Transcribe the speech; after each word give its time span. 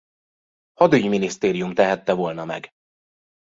Hadügyminisztérium 0.73 1.73
tehette 1.73 2.13
volna 2.13 2.45
meg. 2.45 2.69